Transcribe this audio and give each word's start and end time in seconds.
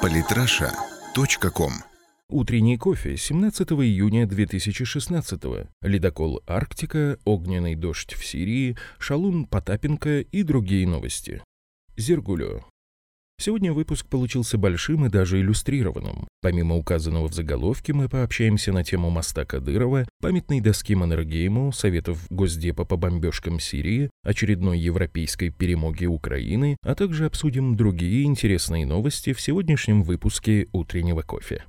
Политраша.ком 0.00 1.72
Утренний 2.30 2.78
кофе 2.78 3.18
17 3.18 3.72
июня 3.72 4.26
2016 4.26 5.42
Ледокол 5.82 6.42
«Арктика», 6.46 7.18
огненный 7.26 7.74
дождь 7.74 8.14
в 8.14 8.24
Сирии, 8.24 8.78
шалун 8.98 9.44
Потапенко 9.44 10.20
и 10.20 10.42
другие 10.42 10.88
новости. 10.88 11.42
Зергулю. 11.98 12.64
Сегодня 13.42 13.72
выпуск 13.72 14.06
получился 14.06 14.58
большим 14.58 15.06
и 15.06 15.08
даже 15.08 15.40
иллюстрированным. 15.40 16.28
Помимо 16.42 16.76
указанного 16.76 17.26
в 17.26 17.32
заголовке, 17.32 17.94
мы 17.94 18.06
пообщаемся 18.06 18.70
на 18.70 18.84
тему 18.84 19.08
моста 19.08 19.46
Кадырова, 19.46 20.06
памятной 20.20 20.60
доски 20.60 20.94
Маннергейму, 20.94 21.72
советов 21.72 22.26
Госдепа 22.28 22.84
по 22.84 22.98
бомбежкам 22.98 23.58
Сирии, 23.58 24.10
очередной 24.22 24.78
европейской 24.78 25.48
перемоги 25.48 26.04
Украины, 26.04 26.76
а 26.82 26.94
также 26.94 27.24
обсудим 27.24 27.76
другие 27.76 28.24
интересные 28.24 28.84
новости 28.84 29.32
в 29.32 29.40
сегодняшнем 29.40 30.02
выпуске 30.02 30.68
«Утреннего 30.72 31.22
кофе». 31.22 31.64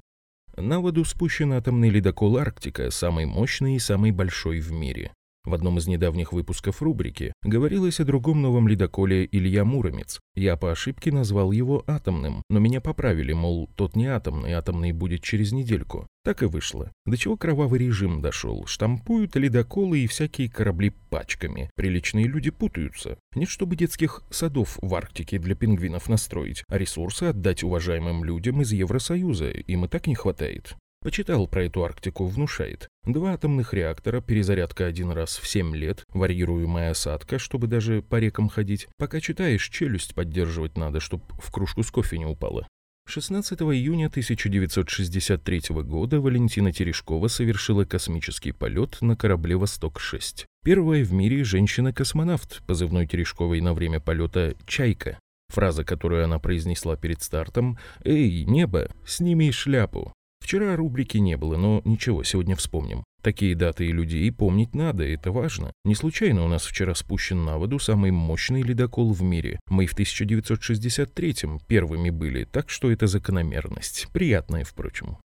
На 0.57 0.81
воду 0.81 1.05
спущен 1.05 1.53
атомный 1.53 1.89
ледокол 1.89 2.35
«Арктика», 2.35 2.91
самый 2.91 3.25
мощный 3.25 3.77
и 3.77 3.79
самый 3.79 4.11
большой 4.11 4.59
в 4.59 4.73
мире. 4.73 5.13
В 5.43 5.55
одном 5.55 5.79
из 5.79 5.87
недавних 5.87 6.33
выпусков 6.33 6.83
рубрики 6.83 7.33
говорилось 7.43 7.99
о 7.99 8.05
другом 8.05 8.43
новом 8.43 8.67
ледоколе 8.67 9.27
Илья 9.31 9.65
Муромец. 9.65 10.19
Я 10.35 10.55
по 10.55 10.71
ошибке 10.71 11.11
назвал 11.11 11.51
его 11.51 11.83
атомным, 11.87 12.43
но 12.49 12.59
меня 12.59 12.79
поправили, 12.79 13.33
мол, 13.33 13.67
тот 13.75 13.95
не 13.95 14.05
атомный, 14.05 14.53
атомный 14.53 14.91
будет 14.91 15.23
через 15.23 15.51
недельку. 15.51 16.07
Так 16.23 16.43
и 16.43 16.45
вышло. 16.45 16.91
До 17.07 17.17
чего 17.17 17.37
кровавый 17.37 17.79
режим 17.79 18.21
дошел. 18.21 18.67
Штампуют 18.67 19.35
ледоколы 19.35 20.01
и 20.01 20.07
всякие 20.07 20.47
корабли 20.47 20.91
пачками. 21.09 21.71
Приличные 21.75 22.27
люди 22.27 22.51
путаются. 22.51 23.17
Нет, 23.35 23.49
чтобы 23.49 23.75
детских 23.75 24.21
садов 24.29 24.77
в 24.79 24.93
Арктике 24.93 25.39
для 25.39 25.55
пингвинов 25.55 26.07
настроить, 26.07 26.63
а 26.67 26.77
ресурсы 26.77 27.23
отдать 27.23 27.63
уважаемым 27.63 28.23
людям 28.23 28.61
из 28.61 28.71
Евросоюза. 28.71 29.49
Им 29.49 29.85
и 29.85 29.87
так 29.87 30.05
не 30.05 30.13
хватает. 30.13 30.75
Почитал 31.03 31.47
про 31.47 31.65
эту 31.65 31.83
Арктику, 31.83 32.27
внушает. 32.27 32.87
Два 33.05 33.33
атомных 33.33 33.73
реактора, 33.73 34.21
перезарядка 34.21 34.85
один 34.85 35.09
раз 35.09 35.37
в 35.37 35.47
7 35.47 35.75
лет, 35.75 36.05
варьируемая 36.09 36.91
осадка, 36.91 37.39
чтобы 37.39 37.65
даже 37.65 38.03
по 38.03 38.17
рекам 38.17 38.49
ходить. 38.49 38.87
Пока 38.97 39.19
читаешь, 39.19 39.67
челюсть 39.67 40.13
поддерживать 40.13 40.77
надо, 40.77 40.99
чтоб 40.99 41.23
в 41.41 41.51
кружку 41.51 41.81
с 41.81 41.89
кофе 41.89 42.19
не 42.19 42.25
упала. 42.27 42.67
16 43.07 43.59
июня 43.61 44.07
1963 44.07 45.61
года 45.69 46.21
Валентина 46.21 46.71
Терешкова 46.71 47.29
совершила 47.29 47.83
космический 47.83 48.51
полет 48.51 49.01
на 49.01 49.15
корабле 49.15 49.57
«Восток-6». 49.57 50.45
Первая 50.63 51.03
в 51.03 51.11
мире 51.11 51.43
женщина-космонавт, 51.43 52.61
позывной 52.67 53.07
Терешковой 53.07 53.59
на 53.59 53.73
время 53.73 53.99
полета 53.99 54.55
«Чайка». 54.67 55.19
Фраза, 55.49 55.83
которую 55.83 56.23
она 56.23 56.37
произнесла 56.37 56.95
перед 56.95 57.23
стартом 57.23 57.79
«Эй, 58.05 58.45
небо, 58.45 58.87
сними 59.03 59.51
шляпу!» 59.51 60.13
Вчера 60.51 60.75
рубрики 60.75 61.17
не 61.17 61.37
было, 61.37 61.55
но 61.55 61.81
ничего, 61.85 62.25
сегодня 62.25 62.57
вспомним. 62.57 63.05
Такие 63.23 63.55
даты 63.55 63.85
и 63.85 63.93
людей 63.93 64.29
помнить 64.33 64.75
надо, 64.75 65.05
это 65.05 65.31
важно. 65.31 65.71
Не 65.85 65.95
случайно 65.95 66.43
у 66.43 66.49
нас 66.49 66.65
вчера 66.65 66.93
спущен 66.93 67.45
на 67.45 67.57
воду 67.57 67.79
самый 67.79 68.11
мощный 68.11 68.61
ледокол 68.61 69.13
в 69.13 69.21
мире. 69.21 69.61
Мы 69.69 69.85
в 69.85 69.97
1963-м 69.97 71.61
первыми 71.69 72.09
были, 72.09 72.43
так 72.43 72.69
что 72.69 72.91
это 72.91 73.07
закономерность. 73.07 74.09
Приятная, 74.11 74.65
впрочем. 74.65 75.19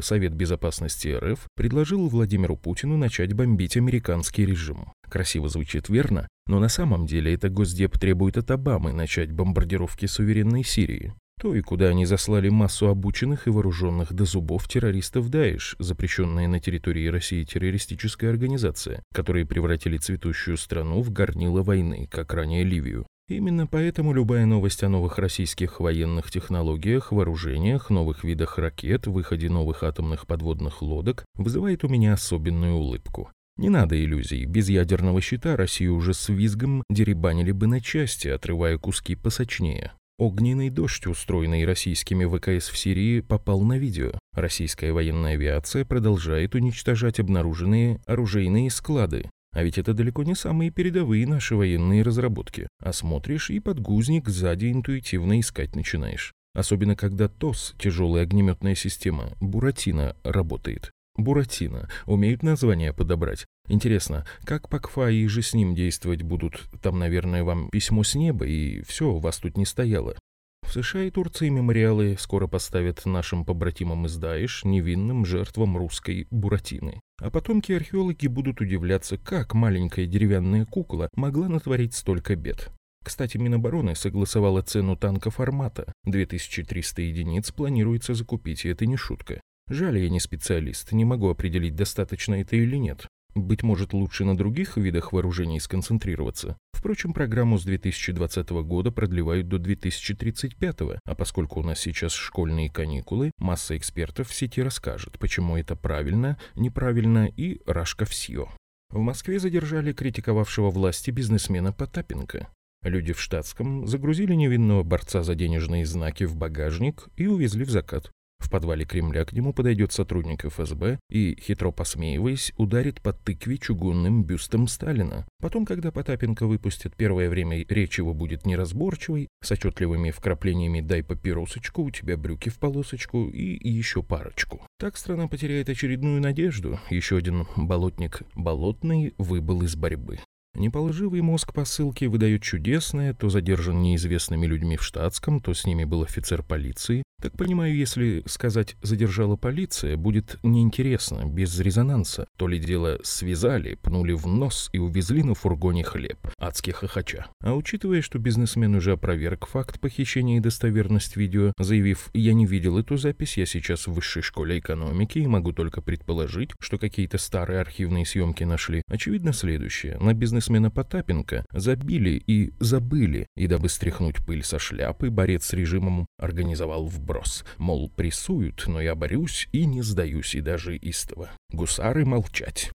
Совет 0.00 0.32
Безопасности 0.32 1.08
РФ 1.08 1.48
предложил 1.56 2.06
Владимиру 2.06 2.56
Путину 2.56 2.96
начать 2.96 3.32
бомбить 3.32 3.76
американский 3.76 4.46
режим. 4.46 4.92
Красиво 5.10 5.48
звучит 5.48 5.88
верно, 5.88 6.28
но 6.46 6.60
на 6.60 6.68
самом 6.68 7.04
деле 7.04 7.34
это 7.34 7.48
Госдеп 7.48 7.98
требует 7.98 8.36
от 8.36 8.52
Обамы 8.52 8.92
начать 8.92 9.32
бомбардировки 9.32 10.06
суверенной 10.06 10.62
Сирии 10.62 11.14
то 11.38 11.54
и 11.54 11.60
куда 11.60 11.88
они 11.88 12.04
заслали 12.04 12.48
массу 12.48 12.88
обученных 12.88 13.46
и 13.46 13.50
вооруженных 13.50 14.12
до 14.12 14.24
зубов 14.24 14.68
террористов 14.68 15.30
Даиш, 15.30 15.76
запрещенные 15.78 16.48
на 16.48 16.60
территории 16.60 17.06
России 17.06 17.44
террористическая 17.44 18.30
организация, 18.30 19.02
которые 19.14 19.46
превратили 19.46 19.98
цветущую 19.98 20.56
страну 20.56 21.00
в 21.00 21.10
горнило 21.10 21.62
войны, 21.62 22.08
как 22.10 22.34
ранее 22.34 22.64
Ливию. 22.64 23.06
Именно 23.28 23.66
поэтому 23.66 24.14
любая 24.14 24.46
новость 24.46 24.82
о 24.82 24.88
новых 24.88 25.18
российских 25.18 25.80
военных 25.80 26.30
технологиях, 26.30 27.12
вооружениях, 27.12 27.90
новых 27.90 28.24
видах 28.24 28.58
ракет, 28.58 29.06
выходе 29.06 29.50
новых 29.50 29.82
атомных 29.82 30.26
подводных 30.26 30.80
лодок 30.80 31.26
вызывает 31.34 31.84
у 31.84 31.88
меня 31.88 32.14
особенную 32.14 32.74
улыбку. 32.74 33.30
Не 33.58 33.68
надо 33.68 34.02
иллюзий, 34.02 34.46
без 34.46 34.70
ядерного 34.70 35.20
щита 35.20 35.56
Россию 35.56 35.96
уже 35.96 36.14
с 36.14 36.28
визгом 36.30 36.84
деребанили 36.88 37.52
бы 37.52 37.66
на 37.66 37.80
части, 37.80 38.28
отрывая 38.28 38.78
куски 38.78 39.14
посочнее. 39.14 39.92
Огненный 40.18 40.68
дождь, 40.68 41.06
устроенный 41.06 41.64
российскими 41.64 42.24
ВКС 42.24 42.70
в 42.70 42.76
Сирии, 42.76 43.20
попал 43.20 43.60
на 43.60 43.78
видео. 43.78 44.10
Российская 44.32 44.92
военная 44.92 45.34
авиация 45.34 45.84
продолжает 45.84 46.56
уничтожать 46.56 47.20
обнаруженные 47.20 48.00
оружейные 48.04 48.68
склады. 48.70 49.30
А 49.52 49.62
ведь 49.62 49.78
это 49.78 49.94
далеко 49.94 50.24
не 50.24 50.34
самые 50.34 50.72
передовые 50.72 51.24
наши 51.24 51.54
военные 51.54 52.02
разработки. 52.02 52.66
А 52.82 52.92
смотришь 52.92 53.50
и 53.50 53.60
подгузник 53.60 54.28
сзади 54.28 54.72
интуитивно 54.72 55.38
искать 55.38 55.76
начинаешь. 55.76 56.32
Особенно 56.52 56.96
когда 56.96 57.28
ТОС, 57.28 57.76
тяжелая 57.78 58.24
огнеметная 58.24 58.74
система, 58.74 59.34
Буратино, 59.40 60.16
работает. 60.24 60.90
Буратино. 61.18 61.88
Умеют 62.06 62.42
название 62.42 62.92
подобрать. 62.92 63.44
Интересно, 63.68 64.24
как 64.44 64.68
Пакфа 64.68 65.10
и 65.10 65.26
же 65.26 65.42
с 65.42 65.52
ним 65.52 65.74
действовать 65.74 66.22
будут? 66.22 66.62
Там, 66.80 66.98
наверное, 66.98 67.44
вам 67.44 67.68
письмо 67.68 68.04
с 68.04 68.14
неба, 68.14 68.46
и 68.46 68.80
все, 68.82 69.18
вас 69.18 69.38
тут 69.38 69.56
не 69.56 69.66
стояло. 69.66 70.16
В 70.62 70.72
США 70.72 71.04
и 71.04 71.10
Турции 71.10 71.48
мемориалы 71.48 72.16
скоро 72.18 72.46
поставят 72.46 73.06
нашим 73.06 73.44
побратимам 73.44 74.06
из 74.06 74.16
Даиш, 74.16 74.64
невинным 74.64 75.24
жертвам 75.24 75.76
русской 75.76 76.26
Буратины. 76.30 77.00
А 77.20 77.30
потомки-археологи 77.30 78.26
будут 78.26 78.60
удивляться, 78.60 79.16
как 79.16 79.54
маленькая 79.54 80.06
деревянная 80.06 80.66
кукла 80.66 81.08
могла 81.14 81.48
натворить 81.48 81.94
столько 81.94 82.36
бед. 82.36 82.70
Кстати, 83.02 83.38
Минобороны 83.38 83.94
согласовала 83.94 84.60
цену 84.60 84.94
танка 84.94 85.30
формата. 85.30 85.90
2300 86.04 87.00
единиц 87.00 87.50
планируется 87.50 88.12
закупить, 88.12 88.66
и 88.66 88.68
это 88.68 88.84
не 88.84 88.98
шутка. 88.98 89.40
Жаль, 89.68 89.98
я 89.98 90.08
не 90.08 90.20
специалист, 90.20 90.92
не 90.92 91.04
могу 91.04 91.28
определить, 91.28 91.74
достаточно 91.74 92.40
это 92.40 92.56
или 92.56 92.76
нет. 92.76 93.06
Быть 93.34 93.62
может, 93.62 93.92
лучше 93.92 94.24
на 94.24 94.36
других 94.36 94.76
видах 94.76 95.12
вооружений 95.12 95.60
сконцентрироваться. 95.60 96.56
Впрочем, 96.72 97.12
программу 97.12 97.58
с 97.58 97.64
2020 97.64 98.50
года 98.50 98.90
продлевают 98.90 99.48
до 99.48 99.58
2035, 99.58 101.00
а 101.04 101.14
поскольку 101.14 101.60
у 101.60 101.62
нас 101.62 101.80
сейчас 101.80 102.12
школьные 102.12 102.70
каникулы, 102.70 103.32
масса 103.38 103.76
экспертов 103.76 104.28
в 104.28 104.34
сети 104.34 104.62
расскажет, 104.62 105.18
почему 105.18 105.56
это 105.56 105.76
правильно, 105.76 106.38
неправильно 106.54 107.26
и 107.26 107.60
рашка 107.66 108.04
все. 108.06 108.48
В 108.90 109.00
Москве 109.00 109.38
задержали 109.38 109.92
критиковавшего 109.92 110.70
власти 110.70 111.10
бизнесмена 111.10 111.72
Потапенко. 111.72 112.48
Люди 112.82 113.12
в 113.12 113.20
штатском 113.20 113.86
загрузили 113.86 114.34
невинного 114.34 114.82
борца 114.82 115.22
за 115.22 115.34
денежные 115.34 115.84
знаки 115.84 116.24
в 116.24 116.36
багажник 116.36 117.08
и 117.16 117.26
увезли 117.26 117.64
в 117.64 117.70
закат. 117.70 118.10
В 118.38 118.50
подвале 118.50 118.84
Кремля 118.84 119.24
к 119.24 119.32
нему 119.32 119.52
подойдет 119.52 119.92
сотрудник 119.92 120.44
ФСБ 120.44 120.98
и, 121.10 121.36
хитро 121.38 121.70
посмеиваясь, 121.70 122.52
ударит 122.56 123.02
по 123.02 123.12
тыкве 123.12 123.58
чугунным 123.58 124.24
бюстом 124.24 124.68
Сталина. 124.68 125.26
Потом, 125.40 125.66
когда 125.66 125.90
Потапенко 125.90 126.46
выпустит, 126.46 126.96
первое 126.96 127.28
время 127.28 127.64
речь 127.68 127.98
его 127.98 128.14
будет 128.14 128.46
неразборчивой, 128.46 129.28
с 129.42 129.52
отчетливыми 129.52 130.12
вкраплениями 130.12 130.80
«дай 130.80 131.02
папиросочку, 131.02 131.82
у 131.82 131.90
тебя 131.90 132.16
брюки 132.16 132.48
в 132.48 132.58
полосочку» 132.58 133.28
и 133.28 133.68
еще 133.68 134.02
парочку. 134.02 134.62
Так 134.78 134.96
страна 134.96 135.28
потеряет 135.28 135.68
очередную 135.68 136.22
надежду. 136.22 136.80
Еще 136.88 137.18
один 137.18 137.46
болотник 137.56 138.22
болотный 138.34 139.14
выбыл 139.18 139.62
из 139.62 139.76
борьбы. 139.76 140.20
Неположивый 140.54 141.20
мозг 141.20 141.52
посылки 141.52 142.06
выдает 142.06 142.42
чудесное, 142.42 143.14
то 143.14 143.28
задержан 143.28 143.80
неизвестными 143.82 144.46
людьми 144.46 144.76
в 144.76 144.82
штатском, 144.82 145.40
то 145.40 145.54
с 145.54 145.64
ними 145.64 145.84
был 145.84 146.02
офицер 146.02 146.42
полиции, 146.42 147.02
так 147.20 147.36
понимаю, 147.36 147.74
если 147.74 148.22
сказать 148.26 148.76
«задержала 148.80 149.34
полиция», 149.34 149.96
будет 149.96 150.38
неинтересно, 150.44 151.24
без 151.26 151.58
резонанса. 151.58 152.28
То 152.36 152.46
ли 152.46 152.60
дело 152.60 153.00
связали, 153.02 153.74
пнули 153.74 154.12
в 154.12 154.28
нос 154.28 154.70
и 154.72 154.78
увезли 154.78 155.24
на 155.24 155.34
фургоне 155.34 155.82
хлеб, 155.82 156.16
адски 156.38 156.70
хохоча. 156.70 157.26
А 157.42 157.56
учитывая, 157.56 158.02
что 158.02 158.20
бизнесмен 158.20 158.76
уже 158.76 158.92
опроверг 158.92 159.48
факт 159.48 159.80
похищения 159.80 160.36
и 160.36 160.40
достоверность 160.40 161.16
видео, 161.16 161.52
заявив 161.58 162.08
«я 162.14 162.34
не 162.34 162.46
видел 162.46 162.78
эту 162.78 162.96
запись, 162.96 163.36
я 163.36 163.46
сейчас 163.46 163.88
в 163.88 163.94
высшей 163.94 164.22
школе 164.22 164.60
экономики 164.60 165.18
и 165.18 165.26
могу 165.26 165.52
только 165.52 165.82
предположить, 165.82 166.52
что 166.60 166.78
какие-то 166.78 167.18
старые 167.18 167.60
архивные 167.60 168.06
съемки 168.06 168.44
нашли», 168.44 168.82
очевидно 168.88 169.32
следующее. 169.32 169.98
На 169.98 170.14
бизнесмена 170.38 170.70
Потапенко 170.70 171.44
забили 171.52 172.22
и 172.26 172.52
забыли, 172.60 173.26
и 173.36 173.48
дабы 173.48 173.68
стряхнуть 173.68 174.24
пыль 174.24 174.44
со 174.44 174.58
шляпы, 174.60 175.10
борец 175.10 175.46
с 175.46 175.52
режимом 175.52 176.06
организовал 176.16 176.86
вброс. 176.86 177.44
Мол, 177.58 177.90
прессуют, 177.90 178.64
но 178.68 178.80
я 178.80 178.94
борюсь 178.94 179.48
и 179.50 179.66
не 179.66 179.82
сдаюсь, 179.82 180.36
и 180.36 180.40
даже 180.40 180.76
истово. 180.76 181.30
Гусары 181.52 182.04
молчать. 182.04 182.70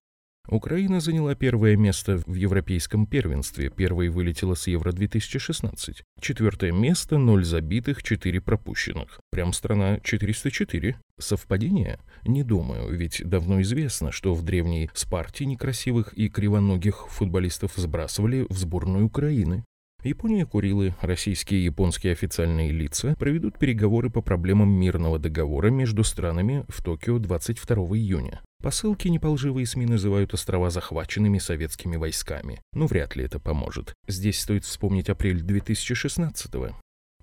Украина 0.48 1.00
заняла 1.00 1.34
первое 1.34 1.74
место 1.74 2.20
в 2.26 2.34
европейском 2.34 3.06
первенстве, 3.06 3.70
первой 3.70 4.10
вылетела 4.10 4.54
с 4.54 4.66
Евро-2016. 4.66 6.02
Четвертое 6.20 6.70
место, 6.70 7.16
0 7.16 7.44
забитых, 7.44 8.02
4 8.02 8.40
пропущенных. 8.42 9.20
Прям 9.30 9.54
страна 9.54 10.00
404. 10.00 10.98
Совпадение? 11.18 11.98
Не 12.26 12.42
думаю, 12.42 12.94
ведь 12.94 13.22
давно 13.24 13.62
известно, 13.62 14.12
что 14.12 14.34
в 14.34 14.42
древней 14.42 14.90
Спарте 14.92 15.46
некрасивых 15.46 16.12
и 16.12 16.28
кривоногих 16.28 17.08
футболистов 17.08 17.72
сбрасывали 17.76 18.46
в 18.50 18.58
сборную 18.58 19.06
Украины. 19.06 19.64
Япония, 20.04 20.44
Курилы, 20.44 20.94
российские 21.00 21.60
и 21.60 21.64
японские 21.64 22.12
официальные 22.12 22.72
лица 22.72 23.16
проведут 23.18 23.58
переговоры 23.58 24.10
по 24.10 24.20
проблемам 24.20 24.68
мирного 24.68 25.18
договора 25.18 25.70
между 25.70 26.04
странами 26.04 26.66
в 26.68 26.82
Токио 26.82 27.18
22 27.18 27.76
июня. 27.96 28.42
Посылки 28.62 29.08
неполживые 29.08 29.66
СМИ 29.66 29.86
называют 29.86 30.34
острова 30.34 30.68
захваченными 30.68 31.38
советскими 31.38 31.96
войсками. 31.96 32.60
Но 32.74 32.86
вряд 32.86 33.16
ли 33.16 33.24
это 33.24 33.38
поможет. 33.38 33.94
Здесь 34.06 34.40
стоит 34.40 34.64
вспомнить 34.64 35.08
апрель 35.08 35.40
2016 35.40 36.54
-го. 36.54 36.74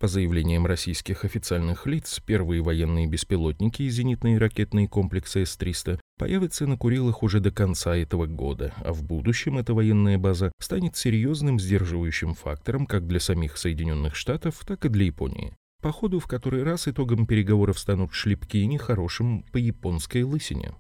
По 0.02 0.08
заявлениям 0.08 0.66
российских 0.66 1.26
официальных 1.26 1.86
лиц, 1.86 2.20
первые 2.26 2.64
военные 2.64 3.06
беспилотники 3.06 3.84
и 3.84 3.90
зенитные 3.92 4.40
ракетные 4.40 4.88
комплексы 4.88 5.46
С-300 5.46 6.00
появятся 6.18 6.66
на 6.66 6.76
Курилах 6.76 7.22
уже 7.22 7.40
до 7.40 7.52
конца 7.52 7.96
этого 7.96 8.26
года, 8.26 8.74
а 8.78 8.94
в 8.94 9.04
будущем 9.04 9.60
эта 9.60 9.76
военная 9.76 10.18
база 10.18 10.52
станет 10.60 10.96
серьезным 10.96 11.60
сдерживающим 11.60 12.34
фактором 12.34 12.88
как 12.88 13.06
для 13.06 13.20
самих 13.20 13.60
Соединенных 13.60 14.16
Штатов, 14.16 14.62
так 14.66 14.84
и 14.86 14.90
для 14.90 15.06
Японии. 15.06 15.54
Походу, 15.84 16.20
в 16.20 16.26
который 16.26 16.64
раз 16.64 16.88
итогом 16.88 17.28
переговоров 17.28 17.78
станут 17.78 18.12
шлепки 18.12 18.66
нехорошим 18.66 19.44
по 19.52 19.58
японской 19.58 20.24
лысине. 20.24 20.74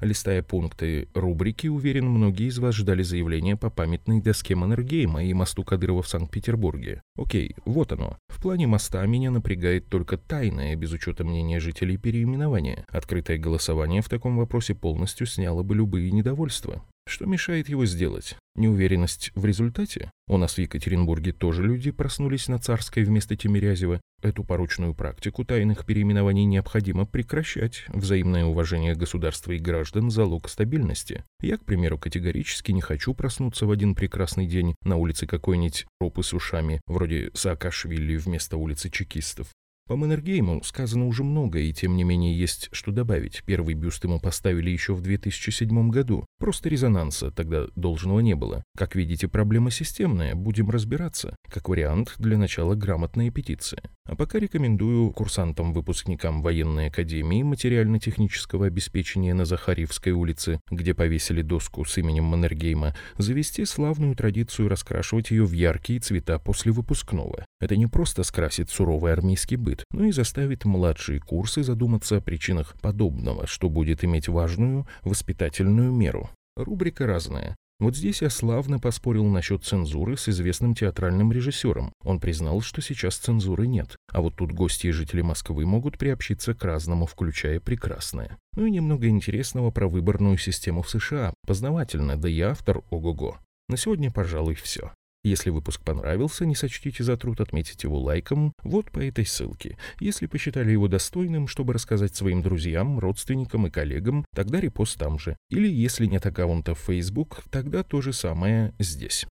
Листая 0.00 0.42
пункты 0.42 1.08
рубрики, 1.14 1.68
уверен, 1.68 2.08
многие 2.08 2.48
из 2.48 2.58
вас 2.58 2.74
ждали 2.74 3.04
заявления 3.04 3.56
по 3.56 3.70
памятной 3.70 4.20
доске 4.20 4.56
Маннергейма 4.56 5.24
и 5.24 5.32
мосту 5.32 5.62
Кадырова 5.62 6.02
в 6.02 6.08
Санкт-Петербурге. 6.08 7.00
Окей, 7.16 7.54
вот 7.64 7.92
оно. 7.92 8.18
В 8.28 8.42
плане 8.42 8.66
моста 8.66 9.06
меня 9.06 9.30
напрягает 9.30 9.88
только 9.88 10.18
тайное, 10.18 10.74
без 10.74 10.92
учета 10.92 11.22
мнения 11.22 11.60
жителей 11.60 11.96
переименования. 11.96 12.84
Открытое 12.88 13.38
голосование 13.38 14.02
в 14.02 14.08
таком 14.08 14.36
вопросе 14.36 14.74
полностью 14.74 15.28
сняло 15.28 15.62
бы 15.62 15.76
любые 15.76 16.10
недовольства. 16.10 16.82
Что 17.14 17.26
мешает 17.26 17.68
его 17.68 17.86
сделать? 17.86 18.34
Неуверенность 18.56 19.30
в 19.36 19.44
результате? 19.44 20.10
У 20.26 20.36
нас 20.36 20.54
в 20.54 20.58
Екатеринбурге 20.58 21.30
тоже 21.30 21.62
люди 21.62 21.92
проснулись 21.92 22.48
на 22.48 22.58
Царской 22.58 23.04
вместо 23.04 23.36
Тимирязева. 23.36 24.00
Эту 24.20 24.42
порочную 24.42 24.96
практику 24.96 25.44
тайных 25.44 25.86
переименований 25.86 26.44
необходимо 26.44 27.06
прекращать. 27.06 27.84
Взаимное 27.86 28.46
уважение 28.46 28.96
государства 28.96 29.52
и 29.52 29.60
граждан– 29.60 30.10
залог 30.10 30.48
стабильности. 30.48 31.22
Я, 31.40 31.56
к 31.56 31.64
примеру, 31.64 31.98
категорически 31.98 32.72
не 32.72 32.80
хочу 32.80 33.14
проснуться 33.14 33.66
в 33.66 33.70
один 33.70 33.94
прекрасный 33.94 34.48
день 34.48 34.74
на 34.82 34.96
улице 34.96 35.28
какой-нибудь 35.28 35.86
ропы 36.00 36.24
с 36.24 36.34
ушами, 36.34 36.80
вроде 36.88 37.30
Саакашвили 37.34 38.16
вместо 38.16 38.56
улицы 38.56 38.90
чекистов. 38.90 39.54
По 39.86 39.96
Маннергейму 39.96 40.62
сказано 40.62 41.06
уже 41.06 41.24
много, 41.24 41.58
и 41.58 41.70
тем 41.74 41.94
не 41.94 42.04
менее 42.04 42.38
есть 42.38 42.70
что 42.72 42.90
добавить. 42.90 43.42
Первый 43.44 43.74
бюст 43.74 44.02
ему 44.04 44.18
поставили 44.18 44.70
еще 44.70 44.94
в 44.94 45.02
2007 45.02 45.90
году. 45.90 46.24
Просто 46.38 46.70
резонанса 46.70 47.30
тогда 47.30 47.66
должного 47.76 48.20
не 48.20 48.34
было. 48.34 48.64
Как 48.78 48.96
видите, 48.96 49.28
проблема 49.28 49.70
системная, 49.70 50.34
будем 50.34 50.70
разбираться. 50.70 51.36
Как 51.50 51.68
вариант, 51.68 52.14
для 52.16 52.38
начала 52.38 52.74
грамотная 52.74 53.30
петиция. 53.30 53.82
А 54.06 54.16
пока 54.16 54.38
рекомендую 54.38 55.10
курсантам-выпускникам 55.12 56.42
военной 56.42 56.88
академии 56.88 57.42
материально-технического 57.42 58.66
обеспечения 58.66 59.34
на 59.34 59.44
Захарьевской 59.44 60.12
улице, 60.12 60.60
где 60.70 60.94
повесили 60.94 61.40
доску 61.40 61.84
с 61.84 61.96
именем 61.98 62.24
Маннергейма, 62.24 62.94
завести 63.16 63.64
славную 63.64 64.14
традицию 64.14 64.68
раскрашивать 64.68 65.30
ее 65.30 65.44
в 65.44 65.52
яркие 65.52 66.00
цвета 66.00 66.38
после 66.38 66.72
выпускного. 66.72 67.46
Это 67.60 67.76
не 67.76 67.86
просто 67.86 68.24
скрасит 68.24 68.68
суровый 68.68 69.12
армейский 69.12 69.56
быт, 69.56 69.73
будет, 69.74 69.84
но 69.92 70.06
и 70.06 70.12
заставит 70.12 70.64
младшие 70.64 71.20
курсы 71.20 71.62
задуматься 71.62 72.16
о 72.16 72.20
причинах 72.20 72.74
подобного, 72.80 73.46
что 73.46 73.68
будет 73.68 74.04
иметь 74.04 74.28
важную 74.28 74.86
воспитательную 75.02 75.92
меру. 75.92 76.30
Рубрика 76.56 77.06
разная. 77.06 77.56
Вот 77.80 77.96
здесь 77.96 78.22
я 78.22 78.30
славно 78.30 78.78
поспорил 78.78 79.26
насчет 79.26 79.64
цензуры 79.64 80.16
с 80.16 80.28
известным 80.28 80.74
театральным 80.74 81.32
режиссером. 81.32 81.92
Он 82.04 82.20
признал, 82.20 82.60
что 82.60 82.80
сейчас 82.80 83.16
цензуры 83.16 83.66
нет. 83.66 83.96
А 84.12 84.20
вот 84.20 84.36
тут 84.36 84.52
гости 84.52 84.86
и 84.86 84.92
жители 84.92 85.22
Москвы 85.22 85.66
могут 85.66 85.98
приобщиться 85.98 86.54
к 86.54 86.64
разному, 86.64 87.06
включая 87.06 87.58
прекрасное. 87.58 88.38
Ну 88.56 88.66
и 88.66 88.70
немного 88.70 89.08
интересного 89.08 89.72
про 89.72 89.88
выборную 89.88 90.38
систему 90.38 90.82
в 90.82 90.88
США. 90.88 91.34
Познавательно, 91.46 92.16
да 92.16 92.28
и 92.28 92.40
автор 92.40 92.82
ого-го. 92.90 93.38
На 93.68 93.76
сегодня, 93.76 94.12
пожалуй, 94.12 94.54
все. 94.54 94.92
Если 95.24 95.48
выпуск 95.48 95.80
понравился, 95.82 96.44
не 96.44 96.54
сочтите 96.54 97.02
за 97.02 97.16
труд 97.16 97.40
отметить 97.40 97.82
его 97.82 97.98
лайком 97.98 98.52
вот 98.62 98.90
по 98.90 98.98
этой 98.98 99.24
ссылке. 99.24 99.78
Если 99.98 100.26
посчитали 100.26 100.70
его 100.70 100.86
достойным, 100.86 101.48
чтобы 101.48 101.72
рассказать 101.72 102.14
своим 102.14 102.42
друзьям, 102.42 102.98
родственникам 102.98 103.66
и 103.66 103.70
коллегам, 103.70 104.26
тогда 104.34 104.60
репост 104.60 104.98
там 104.98 105.18
же. 105.18 105.36
Или 105.48 105.68
если 105.68 106.04
нет 106.04 106.26
аккаунта 106.26 106.74
в 106.74 106.78
Facebook, 106.78 107.42
тогда 107.50 107.82
то 107.82 108.02
же 108.02 108.12
самое 108.12 108.74
здесь. 108.78 109.26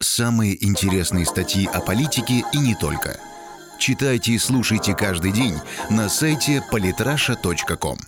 Самые 0.00 0.62
интересные 0.64 1.24
статьи 1.24 1.66
о 1.66 1.80
политике 1.80 2.44
и 2.52 2.58
не 2.58 2.74
только. 2.74 3.18
Читайте 3.78 4.32
и 4.32 4.38
слушайте 4.38 4.94
каждый 4.94 5.32
день 5.32 5.54
на 5.90 6.08
сайте 6.08 6.62
polytrasha.com. 6.70 7.98